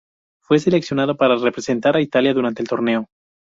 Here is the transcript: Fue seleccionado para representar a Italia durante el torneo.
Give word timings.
Fue 0.41 0.57
seleccionado 0.57 1.15
para 1.15 1.35
representar 1.37 1.95
a 1.95 2.01
Italia 2.01 2.33
durante 2.33 2.63
el 2.63 2.67
torneo. 2.67 3.07